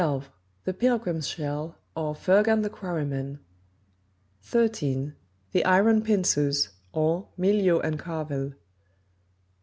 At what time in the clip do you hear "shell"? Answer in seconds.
1.27-1.75